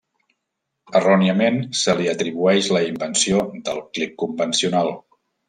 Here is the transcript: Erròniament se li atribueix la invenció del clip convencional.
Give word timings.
Erròniament 0.99 1.59
se 1.81 1.95
li 1.99 2.09
atribueix 2.13 2.71
la 2.77 2.83
invenció 2.87 3.45
del 3.69 3.83
clip 3.99 4.19
convencional. 4.25 4.93